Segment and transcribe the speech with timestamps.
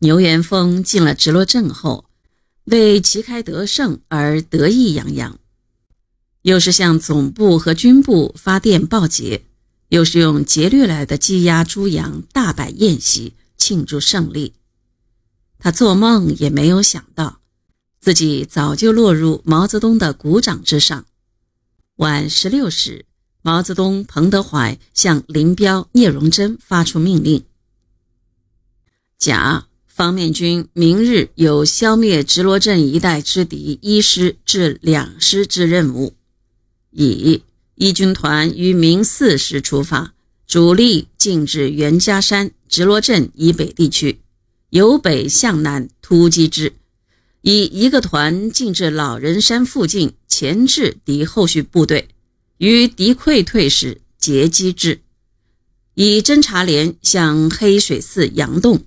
[0.00, 2.04] 牛元峰进了直罗镇后，
[2.64, 5.40] 为旗开得胜而得意洋洋，
[6.42, 9.44] 又是向总部和军部发电报捷，
[9.88, 14.54] 又是用劫掠来的鸡鸭猪羊大摆宴席庆祝胜利。
[15.58, 17.40] 他做梦也没有想到，
[17.98, 21.06] 自己早就落入毛泽东的鼓掌之上。
[21.96, 23.04] 晚十六时，
[23.42, 27.44] 毛泽东、彭德怀向林彪、聂荣臻发出命令：
[29.18, 29.64] 甲。
[29.98, 36.14] 方面军明日有消灭直罗镇一带之敌一师至两师之任务。
[36.92, 37.42] 乙
[37.74, 40.14] 一军团于明四时出发，
[40.46, 44.20] 主力进至袁家山、直罗镇以北地区，
[44.70, 46.70] 由北向南突击之；
[47.40, 52.06] 以一个团进至老人山附近，钳制敌后续部队，
[52.58, 55.00] 于敌溃退时截击之；
[55.94, 58.84] 以侦察连向黑水寺佯洞。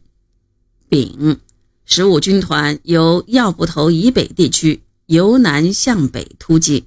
[0.91, 1.39] 丙，
[1.85, 6.83] 十五军团由药布头以北地区由南向北突击。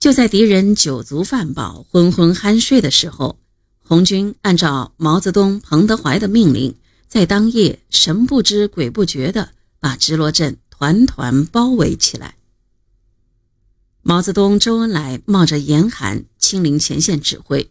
[0.00, 3.38] 就在敌人酒足饭饱、昏昏酣睡的时候，
[3.78, 6.74] 红军按照毛泽东、彭德怀的命令，
[7.06, 12.34] 在当夜神不知鬼不觉地把直罗镇团团包围起来。
[14.02, 17.70] 毛泽东、周恩来冒着严寒亲临前线指挥。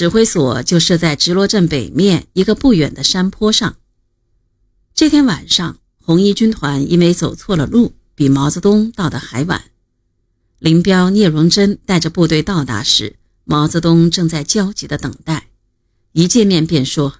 [0.00, 3.76] 指挥所就设在直罗镇北面一个不远的山坡上。
[4.94, 9.64] 这天晚上，红一军团因为走错了路，比毛泽东到的还晚。
[10.58, 15.50] 林彪、聂荣臻带着部队到达时，毛泽东正在焦急地等待。
[16.12, 17.16] 一见面便说：“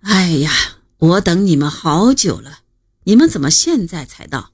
[0.00, 0.50] 哎呀，
[0.96, 2.60] 我等你们好久了，
[3.02, 4.52] 你们怎么现在才到？”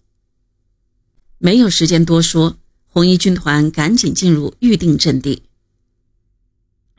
[1.39, 2.56] 没有时间多说，
[2.89, 5.45] 红一军团赶紧进入预定阵地。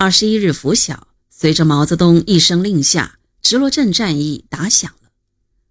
[0.02, 5.10] 二十一日拂晓，随着毛泽东一声令下，直罗镇战役打响了。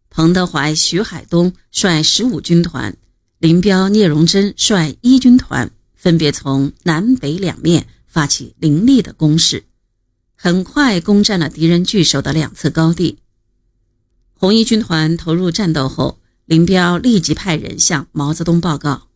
[0.09, 2.97] 彭德怀、徐海东率十五军团，
[3.41, 9.65] 林彪、聂荣臻率一军团，分别从南北两面发起凌厉的攻势，
[10.37, 13.19] 很快攻占了敌人据守的两侧高地。
[14.35, 19.09] 红一军团投入战斗后，林彪立即派人向毛泽东报告。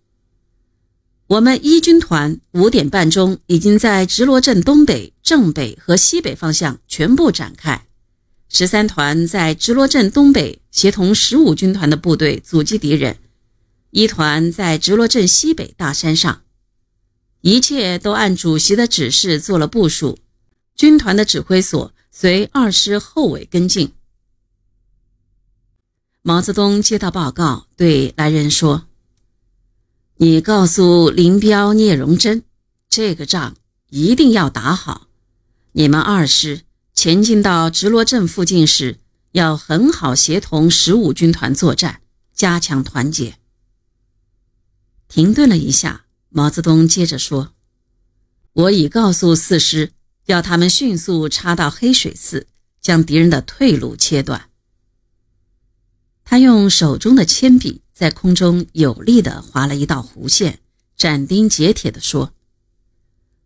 [1.27, 7.87] 我们一军团五点半钟已经在直罗镇东北、正北和西北方向全部展开，
[8.51, 13.17] 十三团在直罗镇东北协同十五军团的部队阻击敌人，
[13.91, 16.43] 一团在直罗镇西北大山上，
[17.41, 20.19] 一切都按主席的指示做了部署。
[20.77, 23.93] 军团的指挥所随二师后尾跟进。
[26.21, 28.89] 毛泽东接到报告，对来人说。
[30.19, 32.44] 你告诉林彪、聂荣臻，
[32.88, 33.56] 这个仗
[33.91, 35.08] 一定要打好。
[35.72, 36.60] 你们二师
[36.94, 39.00] 前进到直罗镇附近时，
[39.32, 42.00] 要很好协同十五军团作战，
[42.32, 43.38] 加强团结。
[45.08, 47.52] 停顿了一下，毛泽东接着说
[48.54, 49.91] ：“我已告诉四师，
[50.26, 52.46] 要他们迅速插到黑水寺，
[52.81, 54.48] 将敌人的退路切断。”
[56.34, 57.83] 他用手中的铅笔。
[57.93, 60.59] 在空中有力地划了一道弧线，
[60.97, 62.33] 斩钉截铁地说：“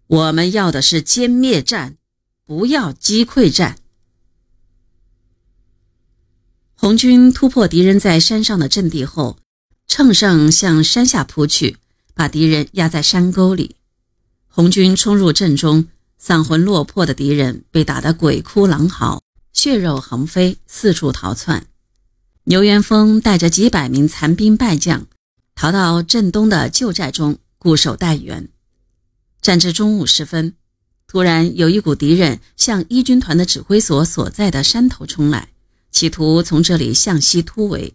[0.09, 1.98] 我们要的是歼灭战，
[2.47, 3.77] 不要击溃战。”
[6.72, 9.37] 红军突破敌人在山上的阵地后，
[9.87, 11.77] 乘胜向山下扑去，
[12.15, 13.77] 把敌人压在山沟里。
[14.48, 19.22] 红军冲入阵中，丧魂落魄的敌人被打得鬼哭狼嚎，
[19.53, 21.66] 血肉横飞，四处逃窜。
[22.48, 25.06] 牛元峰带着几百名残兵败将，
[25.54, 28.48] 逃到镇东的旧寨中固守待援。
[29.42, 30.54] 战至中午时分，
[31.06, 35.50] 突然有一股敌人向一军团的指挥所所在的山头冲来，
[35.91, 37.92] 企图从这里向西突围。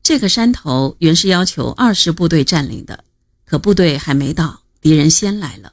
[0.00, 3.02] 这个山头原是要求二师部队占领的，
[3.44, 5.72] 可部队还没到，敌人先来了。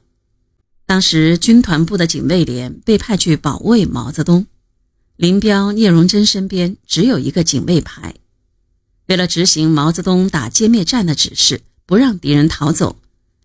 [0.87, 4.47] 当时军团部的警卫连被派去保卫毛泽东。
[5.21, 8.15] 林彪、聂荣臻身边只有一个警卫排，
[9.05, 12.97] 为了执行毛泽东打歼灭战的指示，不让敌人逃走，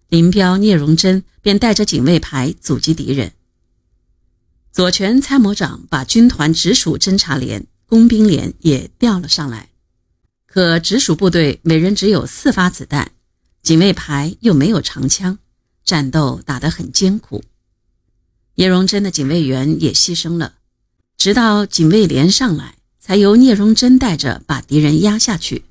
[0.09, 3.35] 林彪、聂荣臻便带着警卫排阻击敌人。
[4.73, 9.69] 左权参谋长把军团直属侦察连、工兵连也调了上来，
[10.47, 13.13] 可直属部队每人只有四发子弹，
[13.63, 15.39] 警卫排又没有长枪，
[15.85, 17.45] 战斗打得很艰苦。
[18.55, 20.55] 聂荣臻的警卫员也牺牲了。
[21.17, 25.65] 直到警卫连上来，才由聂荣臻带着把敌人压下去。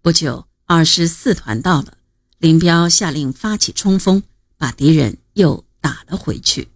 [0.00, 1.96] 不久，二十四团到了，
[2.38, 4.22] 林彪下令发起冲锋，
[4.56, 6.68] 把敌人又打了回去。